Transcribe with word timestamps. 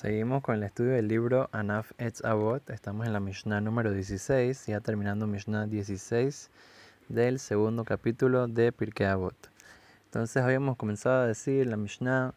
Seguimos 0.00 0.44
con 0.44 0.54
el 0.54 0.62
estudio 0.62 0.92
del 0.92 1.08
libro 1.08 1.48
Anaf 1.50 1.90
Etz 1.98 2.24
Avot. 2.24 2.70
Estamos 2.70 3.04
en 3.08 3.12
la 3.12 3.18
Mishnah 3.18 3.60
número 3.60 3.90
16, 3.90 4.66
ya 4.66 4.78
terminando 4.78 5.26
Mishnah 5.26 5.66
16 5.66 6.50
del 7.08 7.40
segundo 7.40 7.84
capítulo 7.84 8.46
de 8.46 8.70
Pirkei 8.70 9.08
Avot. 9.08 9.34
Entonces 10.04 10.40
habíamos 10.40 10.76
comenzado 10.76 11.22
a 11.22 11.26
decir 11.26 11.66
la 11.66 11.76
Mishnah 11.76 12.32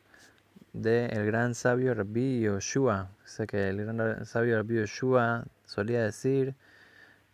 del 0.73 1.23
gran 1.27 1.53
sabio 1.53 1.93
Rabbi 1.93 2.41
Yoshua. 2.41 3.11
Sé 3.25 3.45
que 3.45 3.69
el 3.69 3.85
gran 3.85 4.25
sabio 4.25 4.57
Rabbi 4.57 4.77
Yoshua 4.77 5.45
solía 5.63 6.01
decir 6.01 6.55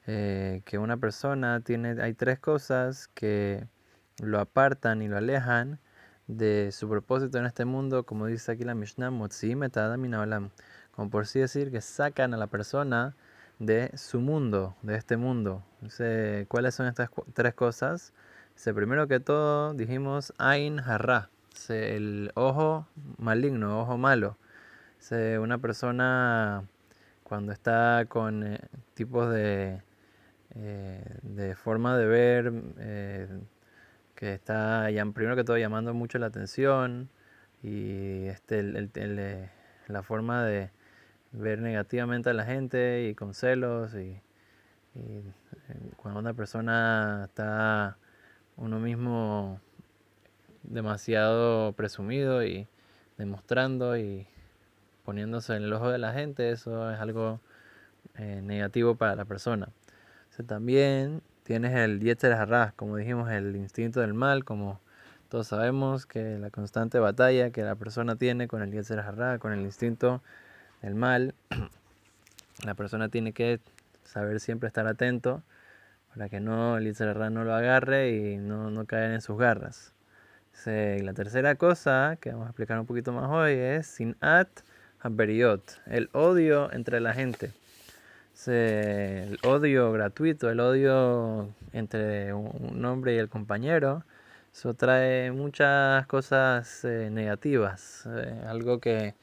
eh, 0.08 0.62
que 0.66 0.78
una 0.78 0.98
persona 0.98 1.62
tiene, 1.62 2.02
hay 2.02 2.14
tres 2.14 2.38
cosas 2.40 3.08
que 3.14 3.66
lo 4.22 4.42
apartan 4.42 5.02
y 5.02 5.08
lo 5.08 5.16
alejan 5.16 5.80
de 6.28 6.72
su 6.72 6.90
propósito 6.90 7.38
en 7.38 7.46
este 7.46 7.66
mundo, 7.66 8.04
como 8.04 8.28
dice 8.28 8.52
aquí 8.52 8.64
la 8.64 8.76
Mishnah, 8.76 9.12
como 10.92 11.10
por 11.10 11.28
sí 11.28 11.40
decir 11.40 11.72
que 11.72 11.82
sacan 11.82 12.34
a 12.34 12.38
la 12.38 12.48
persona 12.48 13.16
de 13.60 13.92
su 13.96 14.20
mundo, 14.20 14.76
de 14.82 14.96
este 14.96 15.18
mundo. 15.18 15.64
¿Cuáles 16.48 16.76
son 16.76 16.88
estas 16.88 17.10
tres 17.34 17.54
cosas? 17.54 18.14
primero 18.74 19.08
que 19.08 19.20
todo 19.20 19.74
dijimos 19.74 20.34
Ain 20.38 20.80
Harra, 20.80 21.30
el 21.70 22.32
ojo 22.36 22.88
maligno, 23.18 23.82
ojo 23.82 23.98
malo. 23.98 24.38
una 25.40 25.58
persona 25.60 26.64
cuando 27.24 27.52
está 27.52 28.06
con 28.08 28.44
eh, 28.48 28.60
tipos 28.94 29.30
de, 29.30 29.82
eh, 30.56 31.20
de 31.24 31.56
forma 31.56 31.98
de 31.98 32.06
ver, 32.06 32.54
eh, 32.80 33.28
que 34.18 34.34
está 34.34 34.88
primero 35.14 35.36
que 35.36 35.44
todo 35.44 35.60
llamando 35.60 35.94
mucho 35.94 36.18
la 36.18 36.26
atención 36.26 37.08
y 37.62 38.26
este, 38.26 38.62
eh, 38.96 39.50
la 39.88 40.02
forma 40.02 40.44
de 40.44 40.72
ver 41.34 41.62
negativamente 41.62 42.32
a 42.32 42.34
la 42.34 42.44
gente 42.44 43.08
y 43.10 43.14
con 43.14 43.36
celos 43.36 43.94
y, 43.94 44.20
eh, 44.96 45.24
cuando 45.98 46.20
una 46.20 46.34
persona 46.34 47.26
está 47.28 47.98
uno 48.56 48.80
mismo 48.80 49.62
demasiado 50.64 51.74
presumido 51.74 52.44
y 52.44 52.68
demostrando 53.20 53.98
y 53.98 54.26
poniéndose 55.06 55.56
en 55.56 55.64
el 55.64 55.74
ojo 55.74 55.92
de 55.92 56.00
la 56.00 56.14
gente, 56.14 56.50
eso 56.50 56.92
es 56.92 57.00
algo 57.00 57.40
eh, 58.16 58.42
negativo 58.44 58.96
para 58.96 59.16
la 59.16 59.26
persona. 59.26 59.70
también 60.48 61.22
Tienes 61.48 61.74
el 61.76 62.02
Yetzer 62.02 62.34
Harra, 62.34 62.74
como 62.76 62.98
dijimos, 62.98 63.32
el 63.32 63.56
instinto 63.56 64.02
del 64.02 64.14
mal, 64.14 64.44
como 64.44 64.82
todos 65.30 65.48
sabemos 65.48 66.06
que 66.06 66.38
la 66.38 66.50
constante 66.50 67.00
batalla 67.00 67.52
que 67.52 67.64
la 67.64 67.76
persona 67.76 68.18
tiene 68.18 68.50
con 68.50 68.62
el 68.62 68.74
Yetzer 68.74 69.00
Harra, 69.00 69.40
con 69.40 69.54
el 69.54 69.62
instinto 69.62 70.22
del 70.82 70.96
mal, 70.96 71.36
la 72.66 72.74
persona 72.74 73.08
tiene 73.08 73.32
que 73.32 73.62
saber 74.04 74.42
siempre 74.42 74.68
estar 74.68 74.88
atento 74.88 75.42
para 76.10 76.28
que 76.28 76.42
no 76.42 76.76
el 76.76 76.84
Yetzer 76.84 77.08
Harra 77.08 77.30
no 77.30 77.46
lo 77.46 77.56
agarre 77.56 78.12
y 78.12 78.36
no, 78.36 78.70
no 78.70 78.86
caer 78.86 79.14
en 79.14 79.22
sus 79.22 79.38
garras. 79.38 79.94
la 80.66 81.14
tercera 81.14 81.56
cosa 81.56 82.18
que 82.20 82.32
vamos 82.32 82.48
a 82.48 82.50
explicar 82.50 82.78
un 82.78 82.86
poquito 82.86 83.14
más 83.14 83.30
hoy 83.32 83.54
es 83.54 83.88
Sinat 83.88 84.50
Haberiot, 85.00 85.80
el 85.86 86.10
odio 86.12 86.74
entre 86.74 87.00
la 87.00 87.14
gente 87.14 87.54
el 88.46 89.40
odio 89.44 89.92
gratuito, 89.92 90.50
el 90.52 90.60
odio 90.60 91.50
entre 91.74 92.34
un 92.34 92.86
hombre 92.86 93.16
y 93.16 93.18
el 93.18 93.30
compañero, 93.30 94.04
eso 94.54 94.74
trae 94.74 95.32
muchas 95.32 96.08
cosas 96.08 96.84
eh, 96.86 97.10
negativas, 97.12 98.08
eh, 98.08 98.42
algo 98.48 98.80
que 98.80 99.16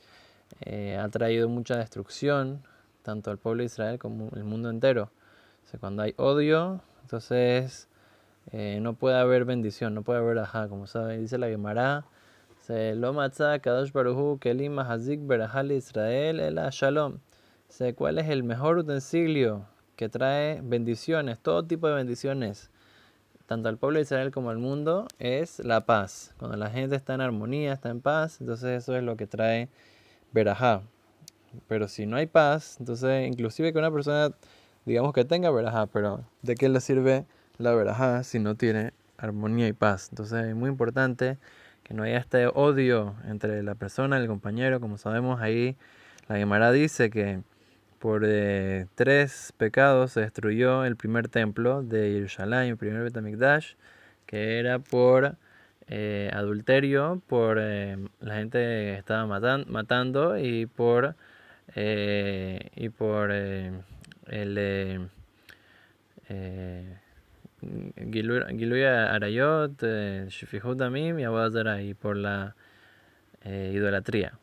eh, 0.61 0.97
ha 0.97 1.09
traído 1.09 1.49
mucha 1.49 1.77
destrucción, 1.77 2.63
tanto 3.03 3.31
al 3.31 3.39
pueblo 3.39 3.63
de 3.63 3.67
Israel 3.67 3.99
como 3.99 4.31
al 4.35 4.45
mundo 4.45 4.71
entero. 4.71 5.11
cuando 5.81 6.03
hay 6.03 6.15
odio, 6.19 6.83
entonces 7.03 7.89
no 8.53 8.95
puede 8.95 9.19
haber 9.19 9.45
bendición, 9.45 9.95
no 9.95 10.03
puede 10.03 10.21
haber 10.21 10.39
ajá, 10.39 10.69
como 10.69 10.87
sabe, 10.87 11.19
dice 11.19 11.39
la 11.39 11.49
Gemara. 11.49 12.05
Lo 12.69 13.13
kadosh 13.13 13.93
baruhu 13.93 14.39
kelim 14.39 14.79
hazik 14.79 15.27
berahal 15.27 15.73
Israel 15.73 16.41
el 16.41 16.57
shalom 16.71 17.19
cuál 17.97 18.19
es 18.19 18.29
el 18.29 18.45
mejor 18.45 18.79
utensilio 18.79 19.67
que 19.97 20.09
trae 20.09 20.61
bendiciones, 20.63 21.39
todo 21.39 21.65
tipo 21.65 21.89
de 21.89 21.95
bendiciones, 21.95 22.71
tanto 23.47 23.69
al 23.69 23.79
pueblo 23.79 23.99
de 23.99 24.05
Israel 24.05 24.31
como 24.31 24.51
al 24.51 24.59
mundo, 24.59 25.07
es 25.19 25.59
la 25.59 25.85
paz. 25.85 26.35
Cuando 26.39 26.57
la 26.57 26.71
gente 26.71 26.97
está 26.97 27.15
en 27.15 27.21
armonía, 27.21 27.73
está 27.73 27.91
en 27.91 28.01
paz, 28.01 28.41
entonces 28.41 28.83
eso 28.83 28.97
es 28.97 29.03
lo 29.03 29.17
que 29.17 29.27
trae 29.27 29.69
verajá. 30.33 30.83
Pero 31.69 31.89
si 31.89 32.07
no 32.07 32.17
hay 32.17 32.27
paz, 32.27 32.77
entonces 32.81 33.29
inclusive 33.29 33.73
que 33.73 33.79
una 33.79 33.91
persona, 33.91 34.35
digamos 34.85 35.13
que 35.13 35.25
tenga 35.25 35.51
verajá, 35.51 35.87
pero 35.87 36.25
¿de 36.43 36.55
qué 36.55 36.69
le 36.69 36.81
sirve 36.81 37.27
la 37.59 37.75
verajá 37.75 38.23
si 38.23 38.39
no 38.39 38.57
tiene 38.57 38.93
armonía 39.19 39.69
y 39.69 39.73
paz? 39.73 40.09
Entonces 40.11 40.47
es 40.47 40.55
muy 40.55 40.71
importante 40.71 41.39
que 41.83 41.95
no 41.95 42.03
haya 42.03 42.19
este 42.19 42.47
odio 42.47 43.15
entre 43.29 43.63
la 43.63 43.75
persona 43.75 44.19
y 44.19 44.23
el 44.23 44.29
compañero, 44.29 44.81
como 44.81 44.97
sabemos 44.97 45.41
ahí, 45.41 45.77
la 46.29 46.37
Gemara 46.37 46.73
dice 46.73 47.11
que 47.11 47.43
por 48.05 48.23
eh, 48.27 48.87
tres 48.97 49.55
pecados 49.57 50.13
se 50.13 50.21
destruyó 50.21 50.85
el 50.85 50.95
primer 50.95 51.29
templo 51.29 51.83
de 51.83 52.13
Jerusalén, 52.13 52.69
el 52.69 52.77
primer 52.77 53.03
Betamikdash, 53.03 53.77
que 54.27 54.59
era 54.59 54.79
por 54.79 55.37
eh, 55.89 56.31
adulterio, 56.35 57.23
por 57.27 57.57
eh, 57.59 57.97
la 58.21 58.35
gente 58.35 58.99
estaba 58.99 59.25
matando 59.25 60.37
y 60.37 60.67
por 60.67 61.17
y 61.75 62.89
por 62.91 63.31
el 63.33 65.09
Giluya 68.11 69.15
Arayot, 69.15 69.83
Shifihut 70.29 70.79
Amim 70.83 71.21
y 71.21 71.25
y 71.89 71.95
por 71.95 72.17
la 72.19 72.55
idolatría. 73.47 74.39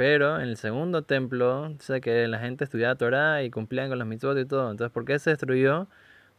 Pero 0.00 0.40
en 0.40 0.48
el 0.48 0.56
segundo 0.56 1.02
templo, 1.02 1.74
sé 1.78 2.00
que 2.00 2.26
la 2.26 2.38
gente 2.38 2.64
estudiaba 2.64 2.94
Torah 2.94 3.42
y 3.42 3.50
cumplían 3.50 3.90
con 3.90 3.98
los 3.98 4.08
mitzvot 4.08 4.38
y 4.38 4.46
todo. 4.46 4.70
Entonces, 4.70 4.90
¿por 4.90 5.04
qué 5.04 5.18
se 5.18 5.28
destruyó? 5.28 5.88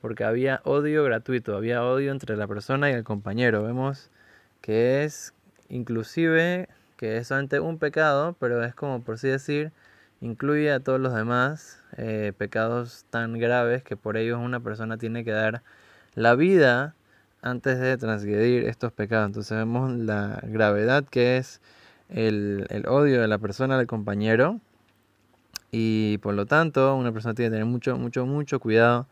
Porque 0.02 0.24
había 0.24 0.62
odio 0.64 1.04
gratuito, 1.04 1.56
había 1.56 1.84
odio 1.84 2.12
entre 2.12 2.36
la 2.38 2.48
persona 2.48 2.90
y 2.90 2.94
el 2.94 3.04
compañero. 3.04 3.62
Vemos 3.62 4.10
que 4.62 5.04
es 5.04 5.36
inclusive, 5.70 6.70
que 6.98 7.18
es 7.18 7.28
solamente 7.28 7.60
un 7.60 7.78
pecado, 7.78 8.36
pero 8.40 8.64
es 8.64 8.74
como 8.74 9.04
por 9.04 9.14
así 9.14 9.28
decir, 9.28 9.72
incluye 10.22 10.72
a 10.72 10.80
todos 10.80 11.00
los 11.00 11.14
demás 11.14 11.84
eh, 11.98 12.34
pecados 12.36 13.06
tan 13.12 13.38
graves 13.38 13.84
que 13.84 13.96
por 13.96 14.18
ellos 14.18 14.40
una 14.40 14.60
persona 14.62 14.98
tiene 14.98 15.24
que 15.24 15.34
dar 15.34 15.62
la 16.16 16.34
vida 16.34 16.96
antes 17.44 17.80
de 17.80 17.96
transgredir 17.98 18.64
estos 18.66 18.92
pecados. 18.92 19.28
Entonces 19.28 19.56
vemos 19.56 19.92
la 19.92 20.40
gravedad 20.46 21.04
que 21.06 21.38
es 21.38 21.62
el, 22.12 22.86
odio 22.88 23.22
de 23.22 23.28
la 23.28 23.38
persona 23.38 23.78
del 23.78 23.88
compañero 23.88 24.60
y 25.72 26.18
por 26.20 26.34
lo 26.34 26.46
tanto 26.46 26.96
una 26.96 27.12
persona 27.12 27.34
tiene 27.34 27.50
que 27.50 27.54
tener 27.56 27.66
mucho, 27.66 27.98
mucho, 27.98 28.26
mucho 28.26 28.60
cuidado 28.60 29.08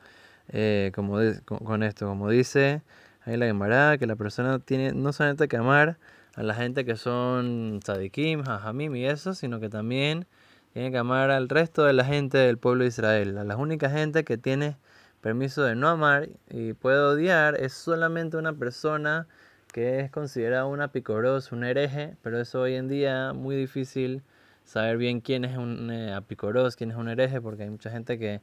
eh, 0.49 0.91
como 0.93 1.17
con, 1.45 1.83
esto. 1.83 2.07
Como 2.07 2.29
dice 2.29 2.81
ahí 3.25 3.37
la 3.37 3.45
Gemara, 3.45 3.97
que 3.97 4.07
la 4.07 4.15
persona 4.15 4.59
tiene 4.59 4.91
no 4.93 5.13
solamente 5.13 5.47
que 5.47 5.57
amar 5.57 5.97
a 6.35 6.43
la 6.43 6.53
gente 6.53 6.85
que 6.85 6.95
son 6.95 7.79
tzadikim, 7.81 8.43
hajamim 8.47 8.95
y 8.95 9.05
eso, 9.05 9.33
sino 9.33 9.59
que 9.59 9.69
también 9.69 10.27
tiene 10.73 10.91
que 10.91 10.97
amar 10.97 11.31
al 11.31 11.49
resto 11.49 11.83
de 11.85 11.93
la 11.93 12.05
gente 12.05 12.37
del 12.37 12.57
pueblo 12.57 12.83
de 12.83 12.89
Israel. 12.89 13.37
A 13.37 13.43
las 13.43 13.57
únicas 13.57 13.93
gente 13.93 14.23
que 14.23 14.37
tiene 14.37 14.77
permiso 15.21 15.63
de 15.63 15.75
no 15.75 15.89
amar 15.89 16.29
y 16.49 16.73
puede 16.73 16.99
odiar 16.99 17.55
es 17.55 17.73
solamente 17.73 18.37
una 18.37 18.53
persona 18.53 19.27
que 19.71 19.99
es 19.99 20.11
considerado 20.11 20.67
un 20.67 20.81
apicoros, 20.81 21.51
un 21.51 21.63
hereje, 21.63 22.15
pero 22.23 22.39
eso 22.39 22.61
hoy 22.61 22.75
en 22.75 22.87
día 22.87 23.33
muy 23.33 23.55
difícil 23.55 24.23
saber 24.63 24.97
bien 24.97 25.21
quién 25.21 25.45
es 25.45 25.57
un 25.57 25.91
eh, 25.91 26.13
apicoros, 26.13 26.75
quién 26.75 26.91
es 26.91 26.97
un 26.97 27.09
hereje, 27.09 27.41
porque 27.41 27.63
hay 27.63 27.69
mucha 27.69 27.91
gente 27.91 28.17
que, 28.19 28.41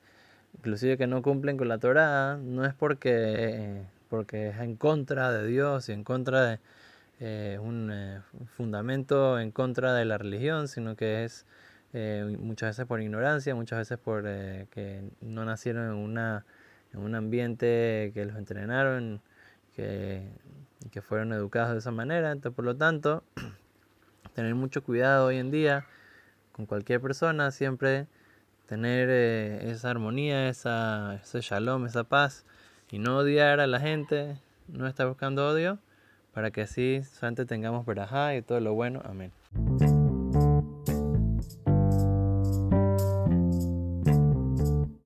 inclusive 0.57 0.97
que 0.97 1.07
no 1.07 1.23
cumplen 1.23 1.57
con 1.57 1.69
la 1.69 1.79
Torah, 1.79 2.37
no 2.37 2.65
es 2.65 2.75
porque, 2.75 3.83
porque 4.09 4.49
es 4.51 4.59
en 4.59 4.77
contra 4.77 5.33
de 5.33 5.47
Dios 5.47 5.89
y 5.89 5.93
en 5.93 6.05
contra 6.05 6.47
de 6.47 6.61
eh, 7.21 7.59
un 7.61 7.91
eh, 7.93 8.21
fundamento 8.57 9.41
en 9.41 9.51
contra 9.51 9.95
de 9.95 10.05
la 10.05 10.19
religión, 10.19 10.69
sino 10.69 10.97
que 10.97 11.25
es 11.25 11.47
muchas 12.39 12.71
veces 12.71 12.85
por 12.85 13.01
ignorancia, 13.01 13.55
muchas 13.55 13.79
veces 13.79 13.97
por 13.97 14.25
que 14.25 15.03
no 15.23 15.47
nacieron 15.47 15.87
en, 15.87 15.95
una, 15.95 16.45
en 16.93 17.01
un 17.01 17.15
ambiente 17.15 18.11
que 18.13 18.27
los 18.27 18.37
entrenaron, 18.37 19.23
que 19.75 20.29
que 20.89 21.03
fueron 21.03 21.33
educados 21.33 21.73
de 21.73 21.79
esa 21.79 21.91
manera. 21.91 22.33
Entonces, 22.33 22.55
por 22.55 22.65
lo 22.65 22.77
tanto, 22.77 23.23
tener 24.35 24.55
mucho 24.55 24.83
cuidado 24.83 25.27
hoy 25.27 25.39
en 25.39 25.51
día 25.51 25.87
con 26.53 26.67
cualquier 26.67 27.01
persona, 27.01 27.51
siempre 27.51 28.07
tener 28.67 29.09
eh, 29.11 29.71
esa 29.71 29.91
armonía, 29.91 30.49
esa, 30.49 31.21
ese 31.23 31.41
shalom, 31.41 31.87
esa 31.87 32.05
paz 32.05 32.45
y 32.91 32.99
no 32.99 33.19
odiar 33.19 33.61
a 33.61 33.67
la 33.67 33.81
gente, 33.81 34.39
no 34.69 34.87
estar 34.87 35.07
buscando 35.07 35.49
odio, 35.49 35.79
para 36.33 36.51
que 36.51 36.63
así 36.63 37.03
solamente 37.03 37.47
tengamos 37.47 37.87
verajá 37.87 38.35
y 38.35 38.43
todo 38.43 38.61
lo 38.61 38.75
bueno. 38.75 39.03
Amén. 39.05 39.33